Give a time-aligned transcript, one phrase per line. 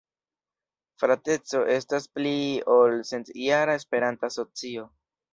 [1.01, 2.31] Frateco estas pli
[2.75, 4.87] ol centjara esperanta asocio.